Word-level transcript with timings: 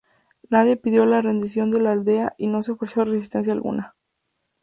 Nadie 0.49 0.77
pidió 0.77 1.05
la 1.05 1.21
rendición 1.21 1.69
de 1.69 1.79
la 1.79 1.91
aldea 1.91 2.33
y 2.39 2.47
no 2.47 2.63
se 2.63 2.71
ofreció 2.71 3.05
resistencia 3.05 3.53
alguna. 3.53 3.95